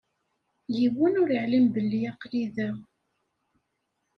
[0.77, 2.69] Yiwen ur iɛlim belli aql-i da.